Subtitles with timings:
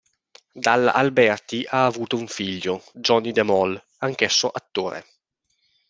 [0.53, 5.05] Dalla Alberti ha avuto un figlio, Johnny de Mol, anch'esso attore.